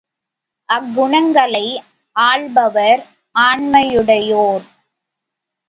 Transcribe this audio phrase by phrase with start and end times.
[0.69, 1.67] அக்குணங்களை
[2.15, 3.01] ஆள்பவர்
[3.35, 4.65] ஆண்மையுடையோர்.